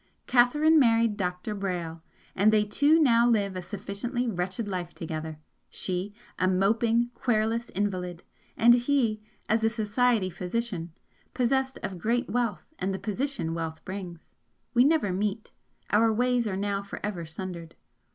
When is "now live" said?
2.99-3.55